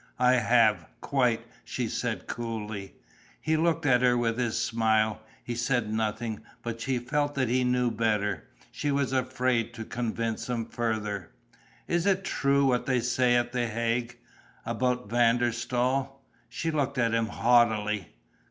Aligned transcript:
"I 0.17 0.33
have, 0.33 0.87
quite," 0.99 1.45
she 1.63 1.87
said, 1.87 2.25
coolly. 2.25 2.95
He 3.39 3.55
looked 3.55 3.85
at 3.85 4.01
her 4.01 4.17
with 4.17 4.39
his 4.39 4.57
smile. 4.57 5.21
He 5.43 5.53
said 5.53 5.93
nothing, 5.93 6.39
but 6.63 6.81
she 6.81 6.97
felt 6.97 7.35
that 7.35 7.49
he 7.49 7.63
knew 7.63 7.91
better. 7.91 8.45
She 8.71 8.89
was 8.89 9.13
afraid 9.13 9.75
to 9.75 9.85
convince 9.85 10.49
him 10.49 10.65
further. 10.65 11.29
"Is 11.87 12.07
it 12.07 12.23
true, 12.23 12.65
what 12.65 12.87
they 12.87 12.99
say 12.99 13.35
at 13.35 13.51
the 13.51 13.67
Hague? 13.67 14.17
About 14.65 15.07
Van 15.07 15.37
der 15.37 15.51
Staal?" 15.51 16.19
She 16.49 16.71
looked 16.71 16.97
at 16.97 17.13
him 17.13 17.27
haughtily. 17.27 18.07